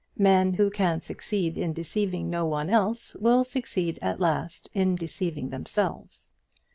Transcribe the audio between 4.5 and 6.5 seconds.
in deceiving themselves.